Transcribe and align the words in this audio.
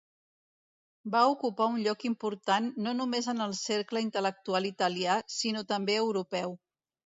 Va 1.15 1.19
ocupar 1.33 1.67
un 1.73 1.77
lloc 1.87 2.05
important 2.09 2.71
no 2.87 2.95
només 3.01 3.29
en 3.35 3.45
el 3.47 3.55
cercle 3.61 4.05
intel·lectual 4.07 4.69
italià 4.73 5.21
sinó 5.37 5.67
també 5.77 6.01
europeu. 6.09 6.61